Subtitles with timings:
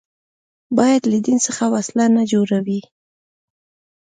[0.77, 2.81] باید له دین څخه وسله نه جوړوي